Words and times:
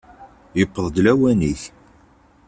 Yewweḍ-d 0.57 0.97
lawan-ik! 1.05 1.61